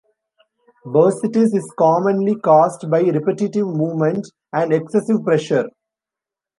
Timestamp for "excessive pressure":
4.73-5.67